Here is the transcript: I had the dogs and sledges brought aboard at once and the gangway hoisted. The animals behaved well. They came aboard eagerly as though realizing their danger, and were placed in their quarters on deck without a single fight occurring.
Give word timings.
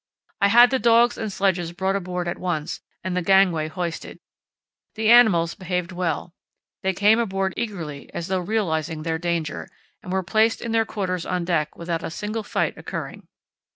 I 0.41 0.47
had 0.47 0.71
the 0.71 0.79
dogs 0.79 1.15
and 1.15 1.31
sledges 1.31 1.73
brought 1.73 1.95
aboard 1.95 2.27
at 2.27 2.39
once 2.39 2.81
and 3.03 3.15
the 3.15 3.21
gangway 3.21 3.67
hoisted. 3.67 4.17
The 4.95 5.11
animals 5.11 5.53
behaved 5.53 5.91
well. 5.91 6.33
They 6.81 6.93
came 6.93 7.19
aboard 7.19 7.53
eagerly 7.55 8.11
as 8.11 8.25
though 8.25 8.39
realizing 8.39 9.03
their 9.03 9.19
danger, 9.19 9.69
and 10.01 10.11
were 10.11 10.23
placed 10.23 10.59
in 10.59 10.71
their 10.71 10.85
quarters 10.85 11.23
on 11.27 11.45
deck 11.45 11.75
without 11.77 12.01
a 12.03 12.09
single 12.09 12.41
fight 12.41 12.75
occurring. 12.79 13.27